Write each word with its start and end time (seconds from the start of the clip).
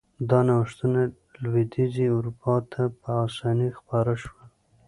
دا 0.29 0.39
نوښتونه 0.47 1.01
لوېدیځې 1.43 2.05
اروپا 2.17 2.55
ته 2.71 2.81
په 3.01 3.09
اسانۍ 3.25 3.69
خپاره 3.79 4.13
شول. 4.23 4.43